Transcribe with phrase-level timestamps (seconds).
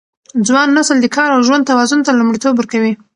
[0.47, 2.93] ځوان نسل د کار او ژوند توازن ته لومړیتوب ورکوي.